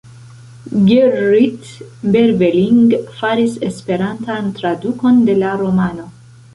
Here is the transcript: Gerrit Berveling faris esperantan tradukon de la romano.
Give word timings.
Gerrit 0.87 1.61
Berveling 2.13 2.81
faris 3.19 3.57
esperantan 3.71 4.53
tradukon 4.61 5.25
de 5.31 5.41
la 5.45 5.57
romano. 5.65 6.13